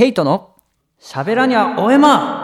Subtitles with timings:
[0.00, 0.56] ケイトの
[0.98, 2.39] 喋らにゃおえま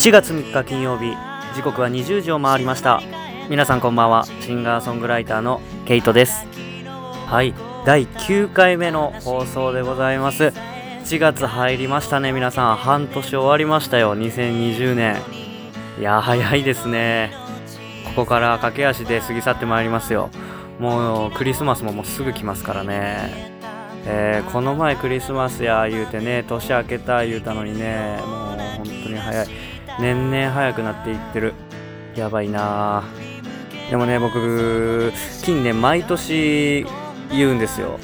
[0.00, 1.14] 7月3日金曜日
[1.54, 3.02] 時刻は20時を回りました。
[3.50, 4.24] 皆さんこんばんは。
[4.40, 6.46] シンガーソングライターのケイトです。
[7.26, 7.52] はい
[7.84, 10.54] 第9回目の放送でございます。
[11.04, 12.32] 7月入りましたね。
[12.32, 14.16] 皆さん半年終わりましたよ。
[14.16, 15.18] 2020年。
[15.98, 17.34] いや早いですね。
[18.06, 20.30] ここから駆け足で過ぎ去ってまいりますよ。
[20.78, 23.52] もうクリスマスももうすぐ来ますからね。
[24.06, 29.69] えー、この前クリスマスや言うてね年明けた言うたのにねもう本当に早い。
[30.00, 31.54] 年々早くなっていってる。
[32.16, 33.04] やばいな
[33.88, 35.12] でもね僕
[35.42, 36.84] 近年毎年
[37.30, 37.98] 言うんですよ。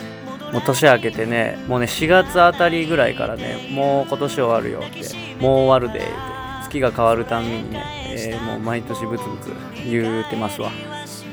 [0.53, 5.17] もう年明けてねもうね4月あたりぐらいからねもう今年終わるよって。
[5.41, 6.37] もう終わるでって。
[6.65, 9.53] 月が変わるたんびにね、えー、もう毎年ブツブツ
[9.89, 10.71] 言うてますわ。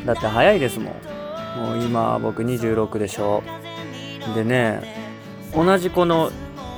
[0.06, 0.94] だって早いですもん。
[1.58, 3.44] もう今僕26でしょ。
[4.36, 4.82] でね
[5.54, 6.32] 同じこの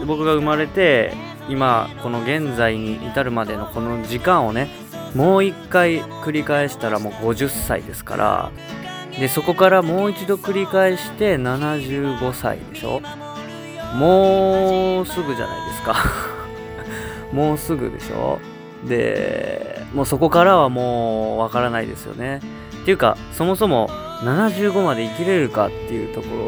[0.06, 1.14] 僕が生まれて
[1.50, 4.68] 今この現在に至るまでのこの時間をね
[5.14, 8.52] もう一回繰り返したらもう50歳ですから
[9.20, 13.02] でそこからもう一度繰り返して75歳でしょ？
[13.96, 15.96] もうすぐじゃないですか。
[17.32, 18.40] もうすぐでしょ？
[18.86, 22.42] でもうそこからはもうわからないですよね。
[22.82, 23.88] っていうかそもそも
[24.24, 26.44] 75まで生きれるかっていうところ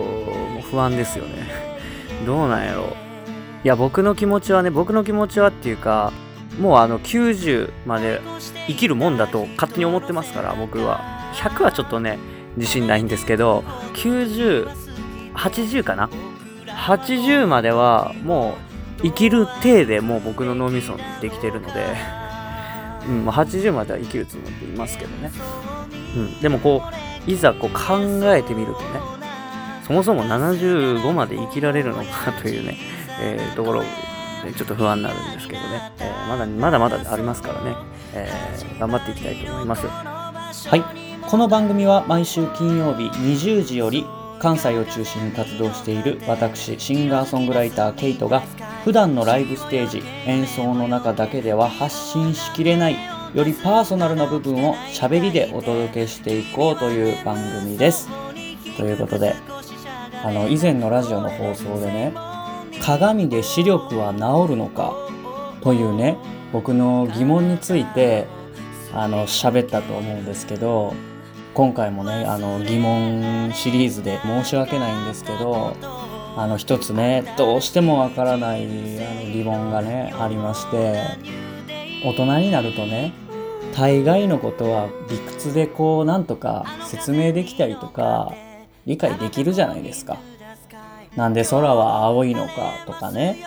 [0.56, 1.48] も不安ですよね。
[2.26, 2.84] どうなんやろ？
[2.84, 3.07] う
[3.64, 6.14] いや僕の気持ちはね僕の気持ちはっていうか
[6.60, 8.22] もうあの90まで
[8.68, 11.18] 生きるもんだと勝手に思ってますから僕は。
[11.38, 12.18] 100はちょっとね
[12.56, 16.10] 自信ないんですけど9080かな
[16.66, 18.56] ？80まではも
[19.00, 21.86] う生きる体でもう僕の脳みそにできてるので、
[23.08, 25.32] うん、80までは生きるつもりでいますけどね、
[26.16, 26.82] うん、でもこ
[27.28, 28.00] ういざこう考
[28.34, 28.88] えてみるとね
[29.86, 32.78] そもそも75まで生きられるのかというね
[33.20, 33.84] えー、ところ
[34.56, 37.76] ちょっと不安になるんですけどね、えー、まだまだまだありますからね、
[38.14, 39.88] えー、頑張っていきたいと思います。
[39.88, 40.84] はい。
[41.30, 44.06] この番組は毎週金曜日20時より
[44.40, 48.42] 関西を中心に活動している私シンガーソングライターケイトが
[48.86, 52.96] 普段のライブステージ演奏の中だけでは発信しきれない
[53.34, 58.08] よりパーソナルな部分を喋りでお届けしていこうという番組です。
[58.78, 59.36] ということで
[60.24, 62.37] あの以前のラジオの放送でね
[62.88, 64.96] 鏡で視力は治るのか？
[65.60, 66.16] というね
[66.54, 68.28] 僕の疑問について
[68.94, 70.94] あの喋ったと思うんですけど
[71.54, 75.76] 今回もねあの疑問シリーズで申し訳ないんですけど
[76.38, 78.68] あの一つねどうしてもわからないあ
[79.16, 81.04] の疑問がねありまして
[82.06, 83.12] 大人になるとね
[83.76, 88.34] 大概のことは理屈でこうなんとか説明できたりとか
[88.86, 90.18] 理解できるじゃないですか。
[91.18, 93.44] なんで空は青いのかとかね。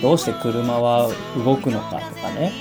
[0.00, 1.10] どうして車は
[1.44, 2.52] 動くのかとかね。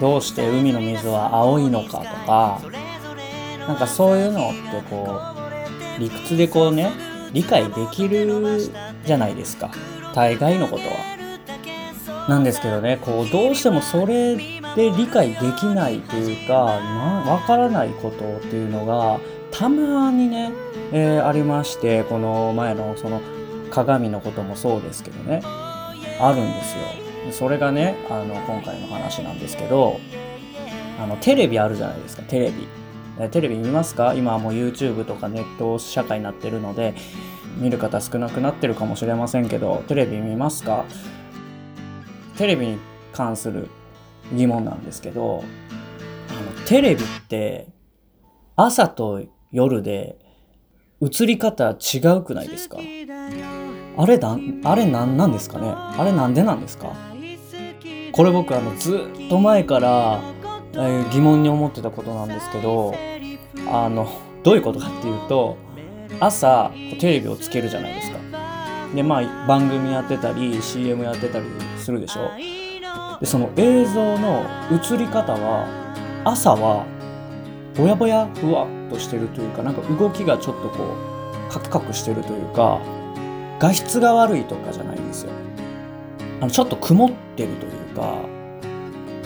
[0.00, 2.60] どうして海の水は青いのかとか。
[3.68, 5.20] なんかそういうのってこ
[5.96, 6.90] う理屈でこうね
[7.32, 8.60] 理解できる
[9.04, 9.70] じゃないですか。
[10.12, 12.26] 大概のことは。
[12.28, 19.18] なんですけどねこうどうしてもそれで理解できないというかわからないことっていうのが
[19.58, 20.52] たまにね
[20.92, 23.20] えー、ありましてこの前のその
[23.70, 27.32] 鏡のこともそうですけどねあるんですよ。
[27.32, 29.98] それがねあの今回の話なんですけど
[31.00, 32.68] あのテレビあるじゃないですかテレビ。
[33.30, 34.14] テレビ見ますか？
[34.14, 36.94] 今はもう YouTube とかネット社会になってるので
[37.56, 40.84] 見る方少なくなってるかもしれませんけどテレビ見ますか？
[42.36, 42.78] テレビに
[43.12, 43.68] 関する
[44.32, 45.42] 疑問なんですけど
[46.30, 47.66] あのテレビって
[48.54, 49.20] 朝と
[49.52, 50.16] 夜で
[51.00, 52.78] 映り方違うくないですか？
[53.96, 55.72] あれだあれなんなんですかね？
[55.74, 56.92] あれなんでなんですか？
[58.12, 58.96] これ僕あのず
[59.26, 60.20] っと前から、
[60.72, 62.94] えー、疑問に思ってたことなんですけど
[63.70, 64.08] あの
[64.42, 65.56] どういうことかっていうと
[66.20, 68.18] 朝テレビをつけるじゃないですか。
[68.94, 71.44] でまあ番組やってたり CM やってたり
[71.76, 72.30] するでしょ？
[73.20, 75.66] でその映像の映り方は
[76.24, 76.86] 朝は
[77.76, 80.94] ぼやぼやふわっとしてるというかなんか動きがちょっとこ
[81.48, 82.80] うカクカクしてるというか
[83.58, 85.32] 画質が悪いとかじゃないんですよ。
[86.40, 88.14] あのちょっと曇ってるというか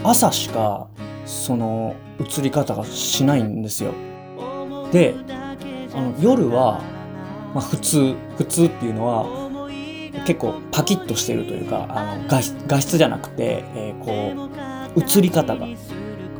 [0.05, 0.89] 朝しか
[1.27, 3.93] その映り方がしないんですよ。
[4.91, 5.15] で
[5.95, 6.83] あの夜は、
[7.55, 9.27] まあ、普通普通っていうのは
[10.27, 14.49] 結構パキッとしてるというかあの画画質じゃなくて、えー、こ
[14.97, 15.67] う映り方が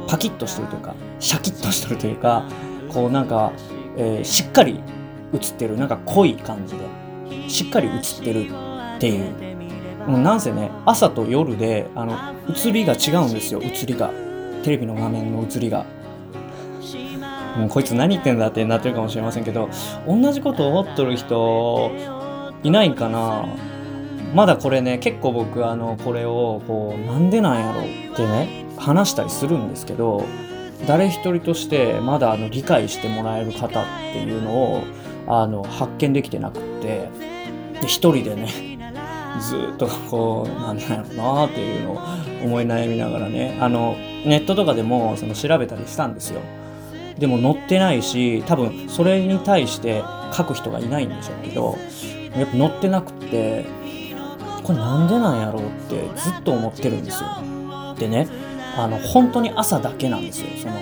[0.09, 2.49] パキッとしてるというかシャキッとしてるというか
[2.93, 3.53] こうなんか、
[3.97, 4.81] えー、しっかり
[5.35, 8.47] 映ってるなんか濃い感じでしっかり映ってる
[8.97, 12.17] っていうなんせね朝と夜であの
[12.49, 14.11] 映りが違うんですよ映りが。
[14.63, 15.85] テレビの画面の映りが。
[17.57, 19.69] もうこいつ何言ってんだってなってるかもしれませんけど
[20.07, 21.93] 同じこと思っとる人
[22.63, 23.47] いないんかな。
[24.35, 30.25] まだこれね結構僕あのこれをこうなんでなんやろってね話したりするんですけど
[30.87, 34.85] 誰一人としてまだあの理解してもらえる方っていうのを
[35.27, 37.09] あの発見できてなくって
[37.81, 38.49] で一人でね
[39.41, 41.99] ずっとこうなんなんやろなっていうのを
[42.45, 43.97] 思い悩みながらねあの
[44.27, 46.41] ネットとかでもその調べたりしたんですよ。
[47.19, 50.03] でも載ってないし多分それに対して
[50.33, 51.77] 書く人がいないんでしょうけど
[52.37, 53.65] やっぱ載ってなくって
[54.63, 57.29] これなんでなんやろうってずっと思ってるんですよ。
[57.99, 58.27] でね
[58.77, 60.49] あの本当に朝だけなんですよ。
[60.61, 60.75] その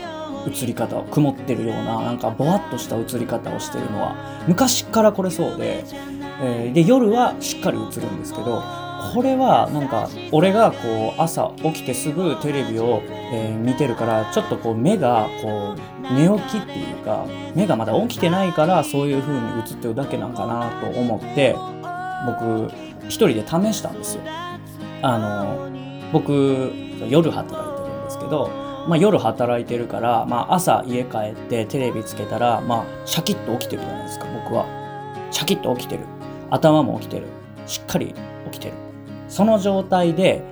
[0.46, 1.02] 映り方を。
[1.04, 4.14] 曇ってるようななんかぼわっとした映り方をしてるのは。
[4.46, 5.84] 昔からこれそうで,、
[6.42, 8.62] えー、で夜はしっかり映るんですけど
[9.14, 13.02] これはなんか俺がこう朝起きてすぐテレビを、
[13.32, 21.56] え、見てるからちょっとこう目がこう寝起きっていうか目がまだ起きてないからそういう風に映ってるだけなんかなと思って
[22.26, 22.70] 僕
[23.08, 24.22] 一人で試したんですよ。
[25.02, 25.68] あの
[26.12, 26.70] 僕
[27.08, 27.69] 夜働い
[28.30, 28.48] ど、
[28.88, 34.66] まあ、夜働いてるから、まあ、朝家帰ってテレビつけたら、まあ、シャキッと起きてるじゃないですか僕は。
[35.30, 36.04] シャキッと起きてる。
[36.50, 37.26] 頭も起きてる。
[37.66, 38.14] しっかり
[38.50, 38.74] 起きてる。
[39.28, 40.42] その状態で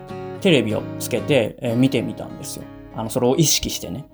[0.40, 2.64] テレビをつけて、えー、見てみたんですよ。
[2.94, 4.04] あのそれを意識してね。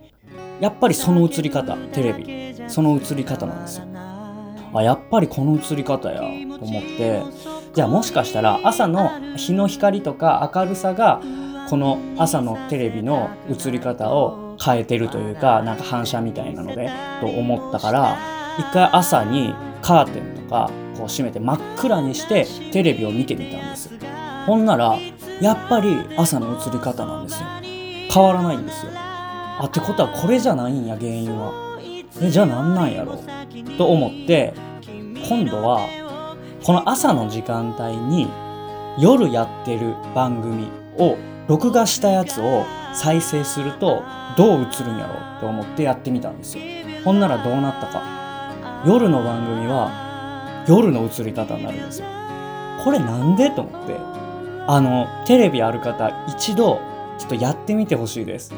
[0.60, 2.55] やっぱりその映り方テレビ。
[2.69, 3.87] その映り方なんですよ。
[4.75, 7.22] あやっぱりこの映り方やと思って。
[7.75, 11.20] じゃあもしかしたら朝の日の光とか明るさが
[11.69, 16.90] この朝のテレビの映り方を変えてるというかなんか反射みたいなので
[17.20, 18.16] と思ったから
[18.58, 23.90] 一回朝にカーテンとかこう閉めて真っ暗にしてテレビを見てみたんです
[24.46, 24.99] ほんなら
[25.40, 27.49] やっぱり朝の映り方なんですよ。
[28.12, 28.93] 変わらないんですよ。
[28.94, 31.52] あってことはこれじゃないんや原因は。
[32.22, 33.19] えじゃあ何なんやろ？
[33.76, 34.55] と思って
[35.28, 35.81] 今度は
[36.62, 38.28] この朝の時間帯に
[38.96, 40.69] 夜やってる番組
[40.99, 42.64] を録画したやつを
[42.94, 44.02] 再生すると
[44.37, 46.64] どう映るんやろうって思ってやってみたんですよ。
[47.05, 48.02] ほんならどうなったか。
[48.87, 52.06] 夜の番組は夜の映り方になるんですよ。
[52.82, 53.94] これなんでと思って。
[54.67, 56.81] あのテレビある方一度
[57.19, 58.55] ちょっとやってみてほしいです。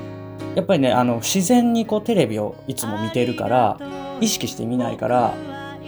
[0.54, 3.78] やっぱりねあの自然にこうテレビをいつも見てるから
[4.20, 5.34] 意識して見ないから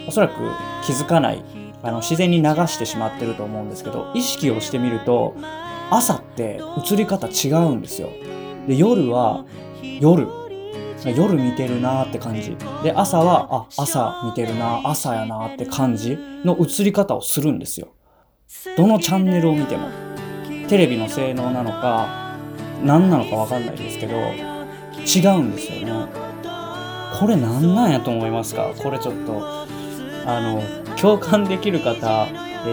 [0.07, 0.35] おそらく
[0.85, 1.45] 気づかない。
[1.81, 5.37] あの自然に流してしまってると思うんですけど意識をしてみると
[5.91, 6.61] 朝って
[6.93, 8.11] 映り方違うんですよ。
[8.67, 9.45] で夜は
[10.01, 10.27] 夜。
[11.05, 12.57] 夜見てるなーって感じ。
[12.83, 17.95] で朝はあ朝見てるなー朝やなーって感じの映り方をするんですよ。
[18.77, 19.89] どのチャンネルを見ても。
[20.69, 22.37] テレビの性能なのか
[22.85, 26.09] 何なのか分かんないですけど違うんですよね。
[27.19, 28.73] これ何なんやと思いますか？
[28.77, 29.67] これちょっと
[30.27, 30.63] あの
[30.97, 32.27] 共感できる方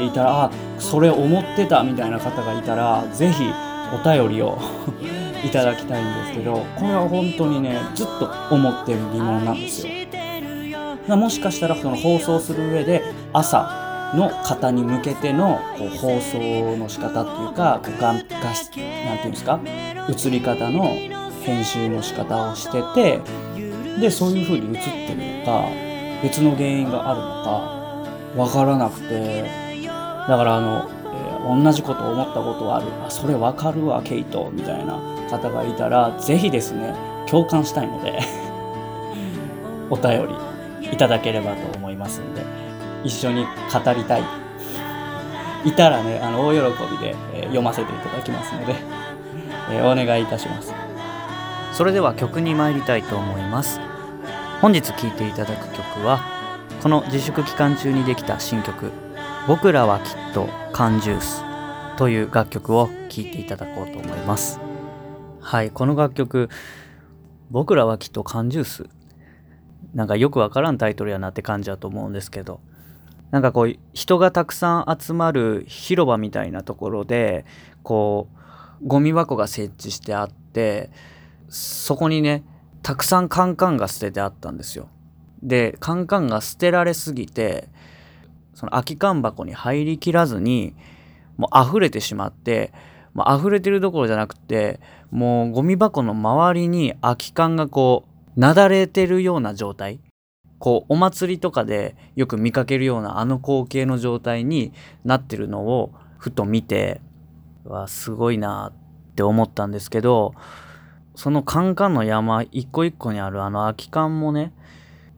[0.03, 3.43] いたらあそれ思ってたみたいな方がいたら是非
[3.93, 4.57] お便りを
[5.45, 9.93] いただきたいんですけどこれは本当にねずっと思ってる疑問なんですよ。
[11.15, 19.59] もしかしたらその放送する上で朝の方に向けてのこう放送の仕方っていうか画画質なんていうんですか
[20.09, 20.95] 映り方の
[21.43, 23.21] 編集の仕方をしてて
[23.99, 25.67] でそういう風に映ってるのか
[26.23, 29.64] 別の原因があるのかわからなくて
[30.27, 32.87] だからあの、えー、同じこと思ったことはある。
[33.05, 34.49] あそれわかるわケイト。
[34.51, 36.93] みたいな方がいたら是非ですね
[37.27, 38.19] 共感したいので
[39.89, 42.41] お便りいただければと思いますんで
[43.03, 44.23] 一緒に語りたい。
[45.65, 46.59] いたらねあの大喜
[46.91, 48.75] びで、えー、読ませていただきますので、
[49.71, 50.73] えー、お願いいたします。
[51.73, 53.81] それでは曲に参りたいと思います。
[54.61, 56.19] 本日聴いていただく曲は
[56.81, 58.91] この自粛期間中にできた新曲
[59.47, 61.43] 「僕らはきっと缶ジュース」
[61.97, 64.59] という楽曲を聴いていただこうと思います。
[65.39, 66.49] はいこの楽曲
[67.51, 68.89] 「僕らはきっと缶ジュース」
[69.93, 72.59] なんかよくわからんタイトルやなって感じだと思うんですけど。
[73.31, 77.43] なんかこう人がたくさん集まる広場みたいなところで
[77.83, 78.29] こ
[78.81, 80.89] うゴミ箱が設置してあって
[81.49, 82.43] そこにね
[82.81, 84.87] たくさんカンカンが捨ててあったんですよ。
[85.41, 87.67] でカンカンが捨てられすぎて
[88.55, 90.73] その空き缶箱に入りきらずに
[91.37, 92.73] もう溢れてしまって
[93.13, 94.79] もう溢れてるどころじゃなくて
[95.11, 99.99] もうゴミ箱の周りに空き缶がこうなだれてるような状態。
[100.57, 104.71] こうお祭りとかでよく見かけるようなあの光景の状態に
[105.03, 107.01] なってるのをふと見て
[107.65, 108.71] わすごいな
[109.11, 110.33] って思ったんですけど
[111.15, 114.53] そのカンカンの山一個一個にあるあの空き缶もね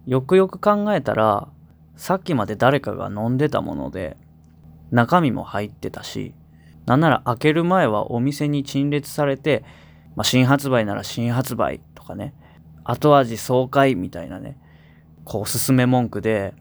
[0.05, 1.47] よくよく考えたら
[1.97, 4.15] さっきまで誰かが飲んでたもので
[4.91, 6.33] 中身も入ってたし
[6.85, 9.65] なんなら開ける前はお店に陳列されて、
[10.15, 12.33] まあ、新発売なら新発売とかね
[12.85, 14.57] 後味爽快みたいなね
[15.25, 16.53] こうおすすめ文句で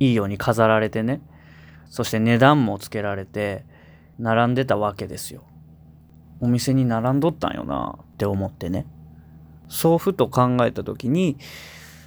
[0.00, 1.20] いいように飾られてね
[1.90, 3.66] そして値段もつけられて
[4.18, 5.44] 並んでたわけですよ。
[6.40, 8.86] お店に並んどったんよなって思ってね。
[9.68, 11.38] そうふと考えた時に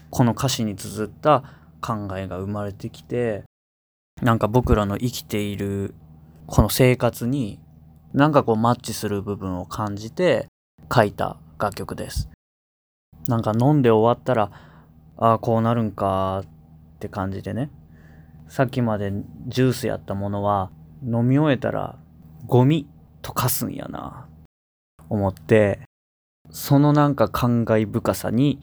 [0.09, 1.43] この歌詞に綴った
[1.81, 3.43] 考えが生まれてきて
[4.21, 5.95] なんか僕らの生きている
[6.47, 7.59] この生活に
[8.13, 10.47] なんかこうマッチする部分を感じて
[10.93, 12.29] 書いた楽曲です。
[13.27, 14.51] なんか飲んで終わったら
[15.17, 16.47] ああこうなるんかっ
[16.99, 17.69] て感じでね
[18.47, 19.13] さっきまで
[19.47, 20.71] ジュースやったものは
[21.03, 21.97] 飲み終えたら
[22.47, 22.87] ゴミ
[23.21, 24.27] と化すんやな
[25.09, 25.81] 思って
[26.49, 28.59] そのなんか感慨深さに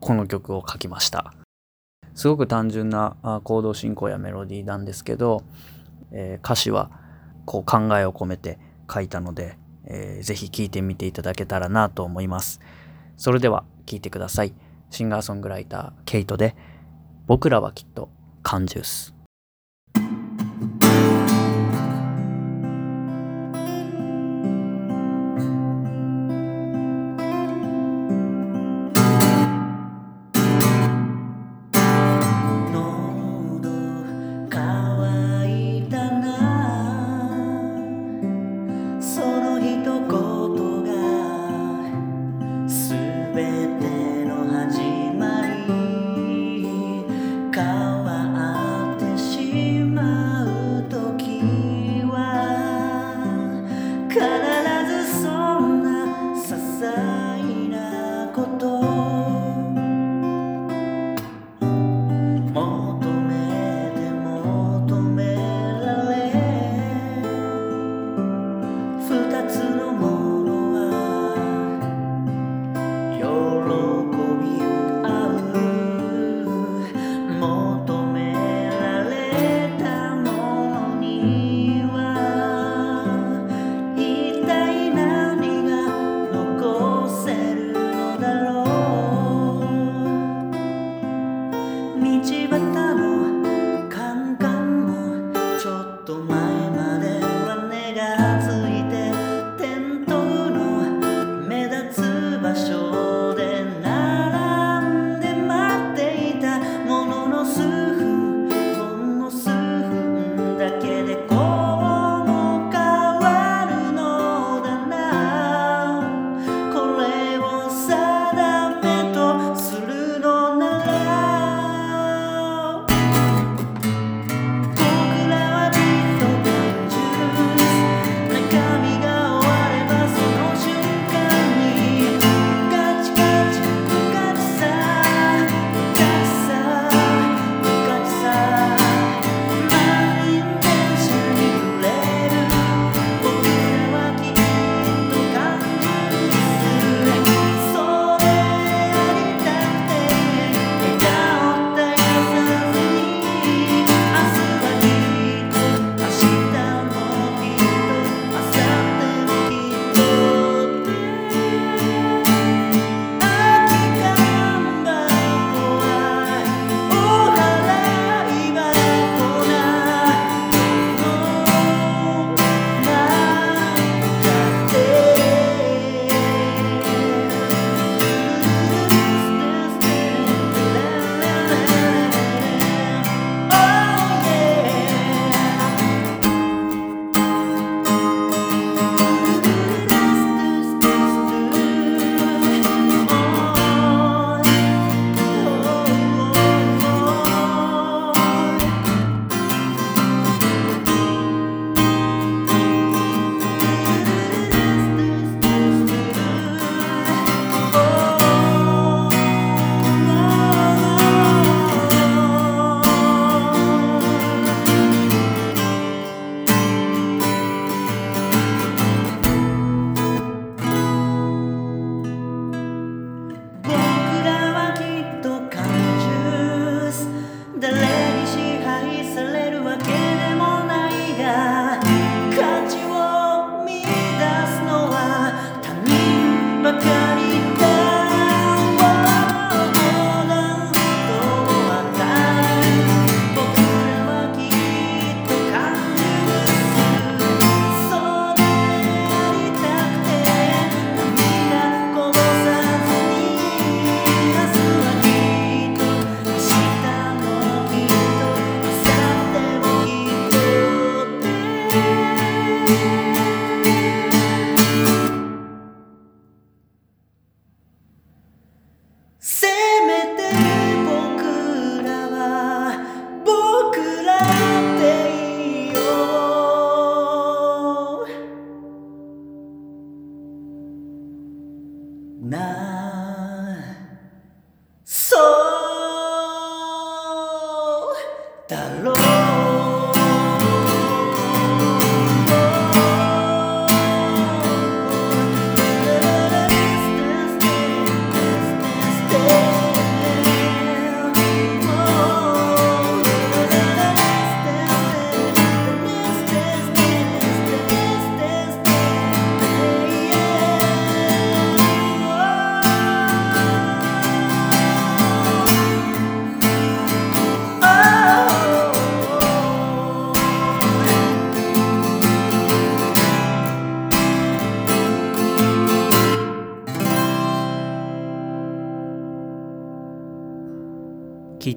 [0.00, 1.34] この曲を書きました
[2.18, 5.44] すごく単純な行動進行やメロディーなんですけど、
[6.10, 6.90] えー、歌詞は
[7.44, 8.58] こう考えを込めて
[8.92, 12.60] 書いたので、えー、ぜひ聴いてみていただけたらなと思います。
[13.16, 14.52] それでは聴いてください。
[14.90, 16.56] シンガーソングライターケイトで
[17.28, 18.10] 僕らはきっと
[18.42, 19.17] 缶ジュース。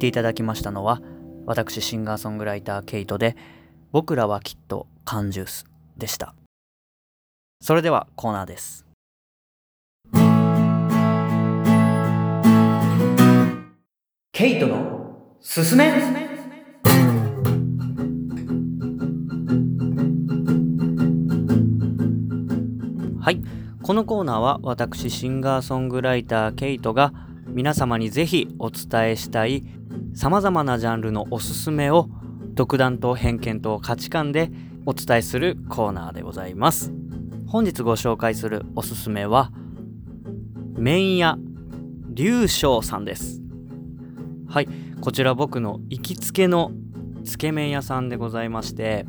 [0.01, 0.99] ていただきましたのは
[1.45, 3.37] 私シンガーソングライターケイトで
[3.93, 6.33] 「僕らはきっと缶ジュース」でした。
[7.61, 8.87] それではコーナーです。
[14.31, 15.91] ケイトのすすめ。
[23.19, 23.39] はい。
[23.83, 27.13] このコーナーは私シンガーソングライターケイトが
[27.53, 29.63] 皆様にぜひお伝えしたい
[30.13, 32.07] さまざまなジャンルのおすすめを
[32.53, 34.51] 独断と偏見と価値観で
[34.85, 36.93] お伝えするコーナーでございます。
[37.47, 39.51] 本日ご紹介するおすすめは
[40.77, 41.37] 麺屋
[42.13, 43.41] 龍翔さんです。
[44.47, 44.69] はい
[45.01, 46.71] こちら僕の行きつけの
[47.25, 49.05] つけ麺屋さんでございまして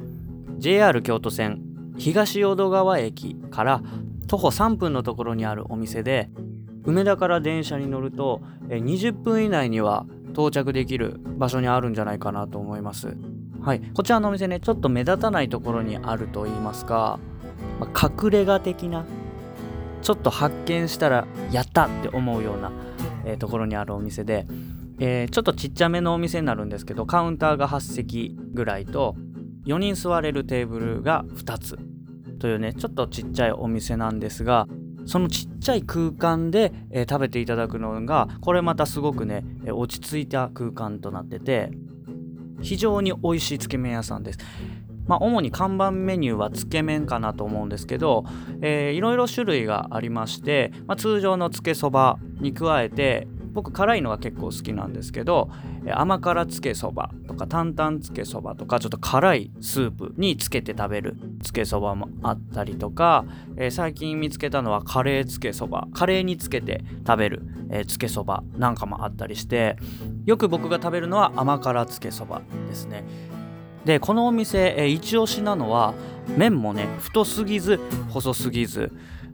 [0.59, 1.63] JR 京都線
[1.97, 3.83] 東淀川駅から
[4.27, 6.29] 徒歩3分のところにあるお店で
[6.85, 13.17] 梅田から電車に乗ると20分以内には到着できる場所にあるんじゃないかなと思います。
[13.61, 13.81] はい。
[13.95, 17.21] こちらのお店ねちょっと目立たないところにあると言いますか、
[17.79, 19.05] まあ、隠れ家的な
[20.03, 22.73] ちょっと発見したらやったって思うような、
[23.25, 24.47] えー、ところにあるお店で、
[24.99, 29.15] えー、ちょっとちっちゃめのお店になるんですけどカウンターが8席ぐらいと
[29.67, 31.79] 4人座れるテーブルが2つ
[32.41, 34.67] というねちょっとちっちゃいお店なんですが
[35.07, 41.71] そのちっちゃい空間で、えー、食べていただくのがこれまたすごくね、落ち着いた空間となってて
[42.61, 44.39] 非常に美味しいつけ麺屋さんです。
[45.07, 48.25] まあ、主に看板メニューはつけ麺かなと思うんですけど、
[48.61, 55.51] えー、いろいろ種類がありまして、まあ、通常のつけそばに加えて僕辛いのが結構好きなんですけど
[55.91, 63.25] 甘辛つけそばとか担々つけそばとかちょっと辛いスープにつけて食べるつけそばもあったりとか、
[63.57, 69.77] えー、最近見つけたのはカレーつけそばカレーにつけて食べる、えー、つけそばなんかもあったりして
[70.25, 73.05] よく僕が食べるのは甘辛つけそばですね。
[73.85, 75.95] でこのお店、えー、一押しなのは
[76.37, 78.93] 麺もね太すぎず細すぎず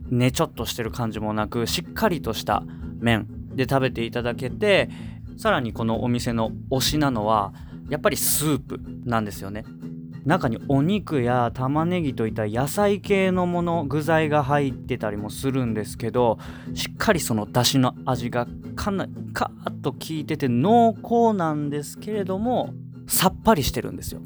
[0.09, 2.63] ねちょっとしてる感じもなくしっかりとした
[2.99, 4.89] 麺で食べていただけて
[5.37, 7.53] さらにこのお店の推しなのは
[7.89, 9.63] やっぱりスープなんですよね。
[10.25, 16.37] 中にお肉や玉ねぎといった野菜系のもの具材が入ってたりもするんですけど
[16.73, 22.73] しっかりその出汁の味がかなりカーッと効いてて濃厚なんですけれども
[23.07, 24.21] さっぱりしてるんですよ。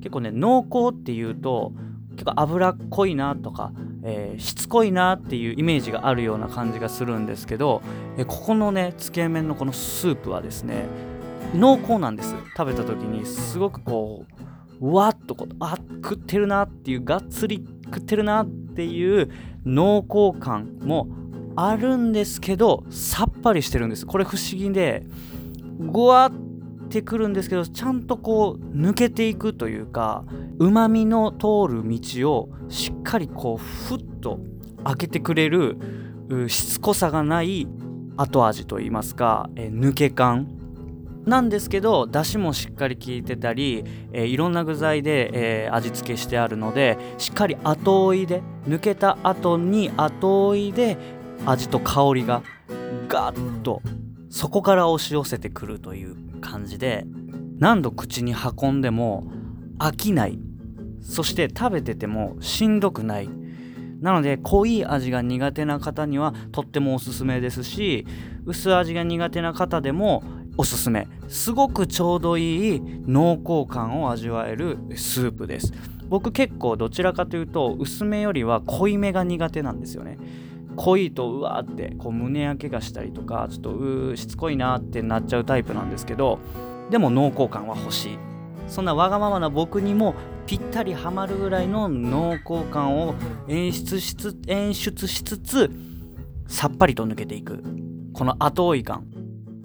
[0.00, 1.72] 結構ね濃厚っていうと
[2.16, 3.72] 結構脂っこいなとか
[4.08, 7.82] えー、しつこいなっていうイメージがあるような感じがするんですけど、
[8.16, 10.86] えー、ここのねつけ麺のこのスープはですね
[11.54, 12.34] 濃厚なんです。
[12.56, 14.24] 食べた時にすごくこ
[14.80, 19.30] うわっとこうあ食ってるなっていうがっつり食ってるなっていう
[19.64, 21.08] 濃厚感も
[21.56, 24.06] あるんですけどさっぱりしてるんです。
[24.06, 25.04] これ不思議で
[25.80, 26.45] ぐわっ
[26.88, 30.24] てくるんですけどちゃんとこう抜けていくというか
[30.58, 34.40] うまみの通る道をしっかりこうふっと
[34.84, 35.76] 開けてくれる
[36.48, 37.66] しつこさがない
[38.16, 40.48] 後味といいますか、え抜け感。
[41.26, 50.96] なんですけどだしもしっかり効いてたり、えー、いろんな具材で、えー、味付けしてあるのでしっかり後追いで抜けた後に後追いで
[51.44, 52.42] 味と香りが
[53.08, 53.82] ガッと
[54.36, 57.06] そこから押し寄せてくるという感じで
[57.58, 59.32] 何度口に運んでも
[59.78, 60.38] 飽きない。
[61.00, 63.30] そして食べててもしんどくない。
[64.02, 68.06] なので濃い味が苦手な方にはとってもおすすめですし
[68.44, 70.22] 薄味が苦手な方でも
[70.58, 71.08] おすすめ。
[71.28, 75.72] すごくちょうどいい濃厚感を味わえるスープです。
[76.10, 80.18] 僕結構どちらかというと薄めよりは濃いめが苦手なんですよね。
[80.76, 86.38] 濃いとうわーってこう胸焼けがしたりとかちょっとうしつこいなってなっちゃうタイプなんですけど
[86.90, 88.18] でも濃厚感は欲しい。
[88.68, 90.14] そんなわがままな僕にも
[90.46, 93.14] ぴったりはまるぐらいの濃厚感を
[93.48, 95.70] 演出しつ演出しつつ
[96.48, 97.62] さっぱりと抜けていく。
[98.12, 99.06] この後追い感。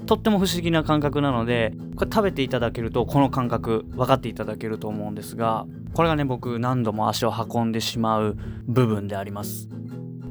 [0.05, 9.69] とっても不思議な感覚なのでこれ食べていただけるとこの感覚分かっていただけると思うんですがこれがね僕何度も足を運んでしまう部分であります。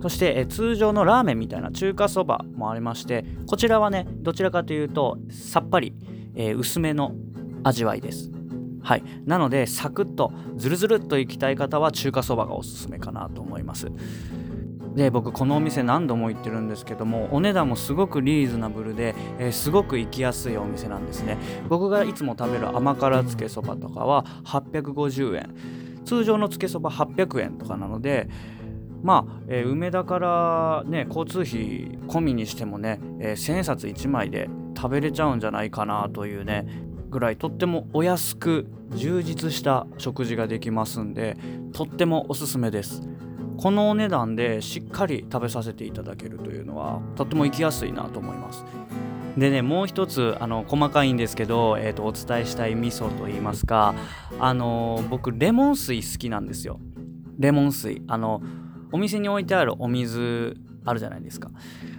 [0.03, 5.95] そして通常のラーメンみたいな中華そばもありましてこちらはねどちらかというとさっぱり、
[6.35, 7.13] えー、薄めの
[7.63, 8.31] 味わいです。
[8.83, 9.03] はい。
[9.27, 13.91] なのでサクッとズルズルっといきたい方は中華そばがおすすめかなと思います。
[14.95, 21.37] で僕このお店何度も行ってるんですけどもお値段もすごくリーズナブルで、えー、すごく行きやすいお店なんですね。
[21.69, 25.55] 僕がいつも食べる甘辛つけそばとかは850円。
[26.05, 28.29] 通常のつけそば800円とかなので
[29.03, 36.67] まあ、えー、梅田からね交通費込みにしてもね、えー、千円札1枚で食べれちゃうんじゃないかなというね
[37.11, 41.37] ぐらいとってもお安く充実した食事ができますんで
[41.73, 43.03] とってもおすすめです。
[43.61, 48.65] このお値段でしっかり食べさせていただけるというのはとっても行きやすいなと思います。
[49.37, 53.95] でねもう一つあの細かいんですけど、えーと、お伝えしたい味噌といいますか
[54.39, 56.81] あの僕レモン水好きなんですよ。
[57.39, 58.03] レモン水。
[58.09, 58.43] あの
[58.93, 61.51] お店に置いてあるお水あるじゃないですか。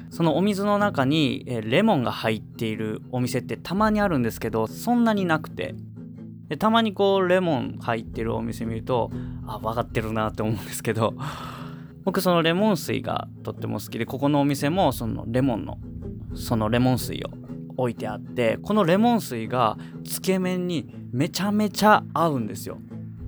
[0.09, 5.75] そのお水の中に、レモンが入っているお店ってたまにあるんですけどそんなになくて。
[6.47, 9.09] でたまにこうレモン入ってるお店見ると
[9.47, 11.15] あ分かってるなって思うんですけど。
[12.03, 15.77] 僕そのレモン水がとっても好きでここのお店もそのレモンの
[16.33, 17.29] そのレモン水を
[17.77, 22.79] 置いてあってこのレモン水がつけ麺にめちゃめちゃ合うんですよ。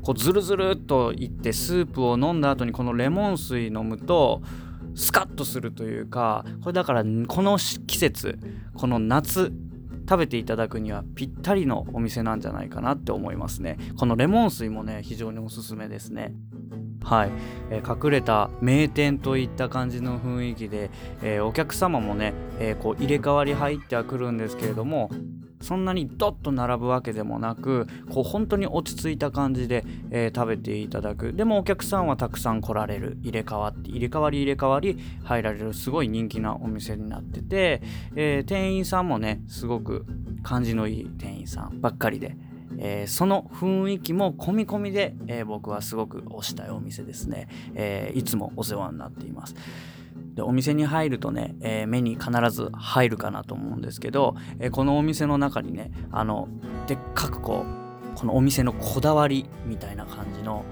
[0.04, 4.42] こうズルズルっといってスープを飲んだ後にこのレモン水飲むと
[4.96, 8.38] スカッとするというかこれだからこの季節
[8.76, 9.52] この夏
[10.08, 13.78] 食べていただくにはぴったりのお店なんじゃないかなって思いますね。
[13.98, 16.34] このレモン水もね非常におすすめですね。
[17.04, 17.32] はい、
[17.70, 20.90] えー、隠れた名店といった感じの雰囲気で、
[21.22, 25.10] えー、お客様もね、えー、こう入れ替わり入ってはくるんですけれども
[25.64, 31.34] そんなにドッと並ぶわけでもなくこう本当に落ち着いた感じで、えー、食べていただく。
[31.34, 33.18] でもお客さんはたくさん来られる。
[33.24, 37.82] 入れ替わって入れ替わり入れ替わり入られるすごい人気なお店になってて、
[38.16, 40.06] えー、店員さんもねすごく
[40.44, 42.36] 感じのいい店員さんばっかりで
[42.78, 49.56] えー、その雰囲気も込み込みで、え、僕はすごく推したいお店ですね、え、いつもお世話になっています。
[50.34, 56.48] でお店に入るとね、え目に必ず入るかなと思うんですけど、えこのお店の中にねあの
[56.88, 57.66] でっかくこ
[58.16, 60.66] うこのお店のこだわりみたいな感じの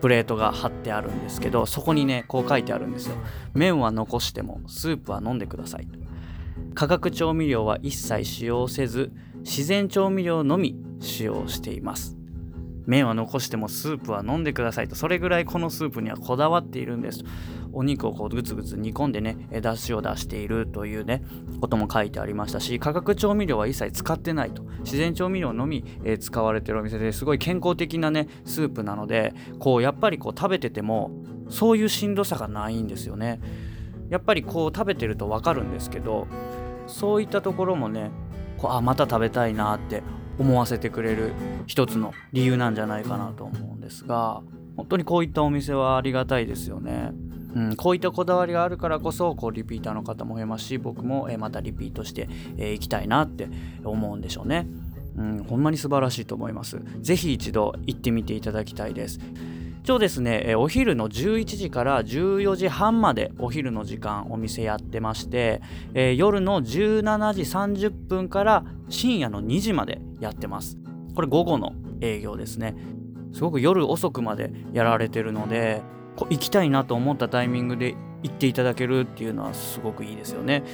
[0.00, 3.16] プレートが貼ってあるんですけどそこにねこう書いてあるんですよ。
[3.54, 5.88] 麺は残してもスープは飲んでください。
[6.74, 12.16] 化学調味料は一切使用せず自然調味料のみ使用しています。
[12.86, 17.24] 麺は残してもスープは飲んでくださいとそれぐらいこのスープにはこだわっているんです。
[17.74, 21.22] お肉をこうグツグツ煮込んでね出汁を出しているというね
[21.60, 31.10] ことも書いてありましたし化学調味料は一切使ってないと自然調味料のみ、え使われてるお店ですごい健康的なねスープなのでこうやっぱりこう食べてても
[31.48, 33.40] そういうしんどさがないんですよね
[34.08, 36.26] やっぱりこう食べてると分かるんですけど
[36.86, 38.10] そういったところもね
[38.58, 40.02] こうあまた食べたいなって
[40.38, 41.32] 思わせてくれる
[41.66, 44.42] 一つの理由なんじゃないかなと思うんですが
[44.76, 47.12] 本当にこういったお店はありがたいですよね。
[47.54, 53.48] うん、こういったこだわりがあるからこそこうリピーターの方も増えますし僕も、えまたリピートして、え行きたいなって
[53.84, 54.66] 思うんでしょうね。
[55.16, 56.80] うん、ほんまに素晴らしいと思います。
[57.00, 59.20] ぜひ一度行ってみていただきたいです。
[59.84, 65.60] 一応ですね、お昼の11時から14時半までお昼の時間お店やってまして、
[65.92, 70.78] えー、夜の17時30分から深夜の2時までやってます。
[71.14, 72.74] これ午後の営業ですね。
[73.34, 75.82] すごく夜遅くまでやられてるので、
[76.16, 80.64] 行きたいなと思ったタイミングで行っていただけるっていうのはすごくいいですよね。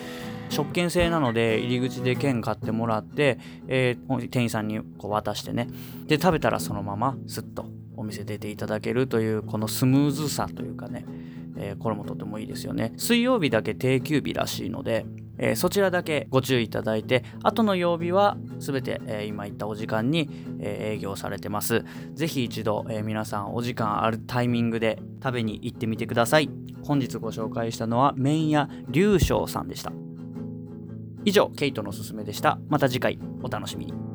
[0.50, 5.68] 食券制なので入り口で券買ってもらって、えー、店員さんにこう渡してね。
[6.06, 11.04] で食べたらそのまますっとお店出ていただけるというこのスムーズさというかね、
[11.56, 12.92] えー、これもとてもいいですよね。
[12.96, 15.06] 水曜日だけ定休日らしいので、
[15.42, 20.28] えー、そちらだけご注意いただいて後の曜日は全て、えー、今言ったお時間に、
[20.60, 21.84] え営業されてます。
[22.14, 26.50] ぜひ一度、え皆さんお時間あるタイミングで食べに行ってみてください。
[26.82, 29.92] 本日ご紹介したのは麺屋龍翔さんでした。
[31.24, 32.58] 以上ケイトのおすすめでした。
[32.68, 34.09] また次回お楽しみに。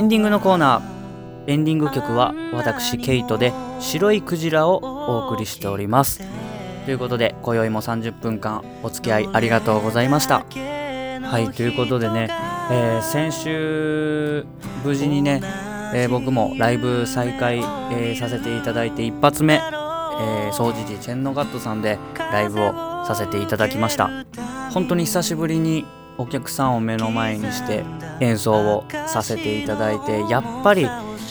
[0.00, 1.52] エンディングのコーナー。
[1.52, 6.22] エンディング曲は私ケイトで「白いクジラ」をお送りしております。
[6.86, 10.46] ということで今宵も30分間お付き合いありがとうございました。
[11.22, 12.30] はいということでね、
[12.70, 14.46] えー、先週
[14.86, 15.42] 無事にね、
[15.92, 21.98] えー、僕もライブ再開、えー、させていただいて一発目、えー、総持寺チェンノガットさんで
[22.32, 24.08] ライブをさせていただきました。
[24.72, 25.84] 本当に久しぶりに
[26.20, 27.82] お客さんを目の前にして
[28.20, 30.86] 演奏をさせていただいてやっぱり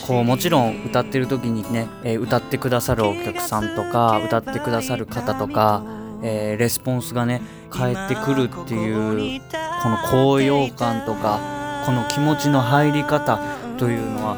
[0.06, 5.84] こうもちろん歌ってる時にね、えー、歌ってくださるお客さんとか歌ってくださる方とか、
[6.24, 9.40] えー、レスポンスがね返ってくるっていう
[9.82, 11.38] この高揚感とか
[11.86, 13.38] この気持ちの入り方
[13.78, 14.36] というのは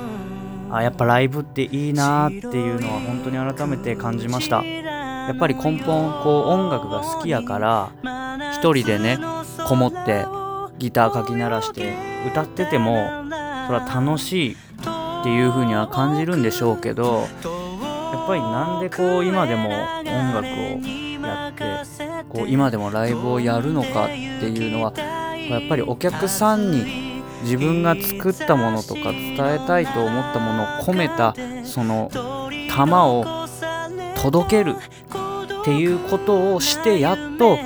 [0.70, 4.62] あやっぱライブっていいなっていうのは本当に改めて感じました。
[4.62, 7.92] やっぱり根本こう音楽が好きやから
[8.52, 9.18] 一人でね
[9.66, 10.24] こもって
[10.82, 11.94] ギターかき鳴らして
[12.26, 14.56] 歌っててもそれは楽しいっ
[15.22, 24.14] ていう風には感じるんでしょうけどやっぱりなんでこう今でも音楽をやってこう今でもライブをやるのかって
[24.48, 32.10] いうのはやっぱりお客さんに自分が作ったものとか伝えたいと思ったものを込めたその
[32.74, 33.46] 玉を
[34.20, 34.74] 届ける
[35.60, 37.56] っていうことをしてやっと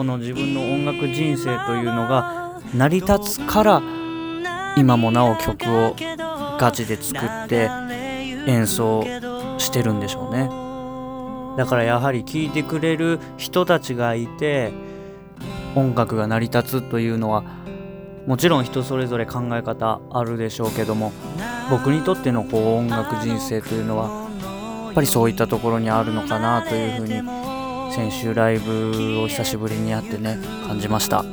[0.00, 3.82] この自分の音楽人生というのが成り立つから
[4.74, 5.94] 今もなお曲を
[6.58, 7.68] ガチで作って
[8.46, 9.04] 演奏
[9.58, 10.48] してるんでしょうね。
[11.58, 14.72] だからやはり聴いてくれる人たちがいて
[15.74, 17.44] 音楽が成り立つというのは
[18.26, 21.12] もちろん人それぞれ考え方あるでしょうけども
[21.68, 24.30] 僕にとってのこう音楽人生というのは
[24.86, 27.49] やっぱりそういったところにあるのかなというふうに
[27.94, 31.24] 先週ライブを久しぶりにやってね感じました。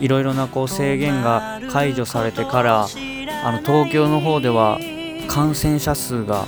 [0.00, 4.78] いろいろなこう制限が解除されてからあの東京の方では
[5.28, 6.44] 感染者数が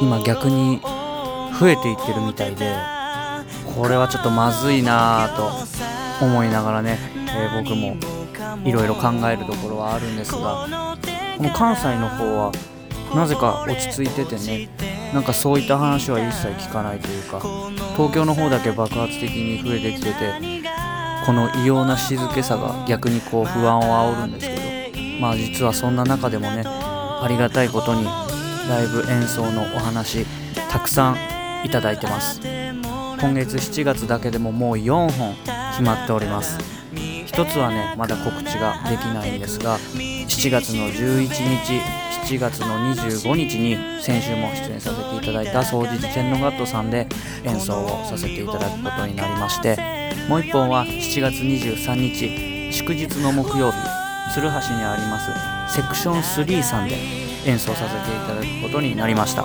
[0.00, 0.80] 今逆に
[1.58, 2.72] 増えていってるみたいで
[3.74, 7.96] これはちょっとまずいなぁと思いながらね、えー、僕も
[8.64, 10.66] いろいろ考えるところはあるんですが
[11.36, 12.52] この関西の方は
[13.14, 14.68] なぜか落ち着いててね
[15.12, 17.40] なんかそういった話は一切聞かないというか
[17.96, 20.62] 東京の方だけ爆発的に増えてきてて
[21.26, 30.24] この異様な静けさが逆にこう不安を煽るんですけどまあ実はそんな中でもねありがたいことにライブ演奏のお話
[30.70, 31.16] たくさん
[31.66, 32.40] いただいてます。
[32.40, 35.34] 今月7月だけでももう4本
[35.72, 36.58] 決まっております。
[37.26, 41.99] 一つはねまだ告知ができないんですが7月の11日
[42.30, 47.08] 7月の25日に先週も出演させていただいた総持寺天のガットさんで
[47.42, 49.76] 演奏をさせていただくことになりまして
[50.28, 53.78] もう一本は7月23日祝日の木曜日
[54.32, 55.18] 鶴橋にありま
[55.68, 56.94] すセクション3さんで
[57.46, 59.42] 演奏させていただくことになりました。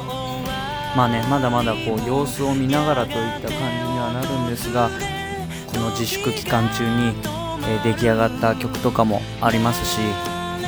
[0.95, 4.89] まあねまだまだこう様子を見ながらといった感じにはなるんですが
[5.73, 7.13] この自粛期間中に、
[7.67, 9.99] え、出来上がった曲とかもありますし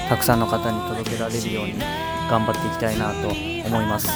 [0.09, 4.09] たくさんの方に届けられるように頑張っていきたいなと思います。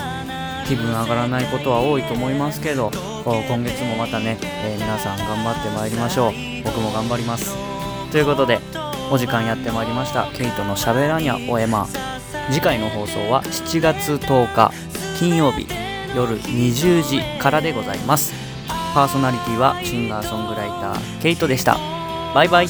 [0.68, 2.92] 気分上がらないことは多いと思いますけど
[3.26, 6.34] 今月もまたね、えー、皆さん頑張ってまいりましょう。
[6.64, 7.56] 僕も頑張ります。
[8.12, 8.60] ということで
[9.12, 10.32] お時間やってまいりました。
[10.34, 11.88] ケイトのしゃべらにゃおえま
[12.50, 14.72] 次回の放送は7月10日
[15.20, 15.68] 金曜日
[16.16, 18.34] 夜20時からでございます。
[18.94, 21.78] パーソナリティはシンガーソングライターケイトでした。
[22.34, 22.68] バイバイ。